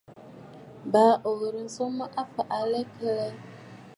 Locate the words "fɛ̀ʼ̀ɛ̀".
2.33-2.49